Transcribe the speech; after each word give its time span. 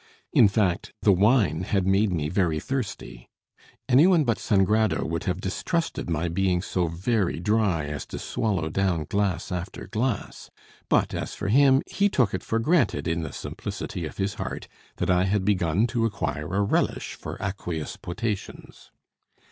In 0.33 0.47
fact, 0.47 0.93
the 1.03 1.11
wine 1.13 1.61
had 1.61 1.85
made 1.85 2.11
me 2.11 2.27
very 2.27 2.59
thirsty. 2.59 3.29
Any 3.87 4.07
one 4.07 4.23
but 4.23 4.39
Sangrado 4.39 5.05
would 5.05 5.25
have 5.25 5.39
distrusted 5.39 6.09
my 6.09 6.27
being 6.27 6.63
so 6.63 6.87
very 6.87 7.39
dry 7.39 7.85
as 7.85 8.07
to 8.07 8.17
swallow 8.17 8.67
down 8.71 9.03
glass 9.03 9.51
after 9.51 9.85
glass; 9.85 10.49
but, 10.89 11.13
as 11.13 11.35
for 11.35 11.49
him, 11.49 11.83
he 11.85 12.09
took 12.09 12.33
it 12.33 12.41
for 12.41 12.57
granted 12.57 13.07
in 13.07 13.21
the 13.21 13.31
simplicity 13.31 14.07
of 14.07 14.17
his 14.17 14.33
heart 14.33 14.67
that 14.95 15.11
I 15.11 15.25
had 15.25 15.45
begun 15.45 15.85
to 15.93 16.05
acquire 16.05 16.51
a 16.51 16.63
relish 16.63 17.13
for 17.13 17.37
aqueous 17.39 17.95
potations. 17.95 18.89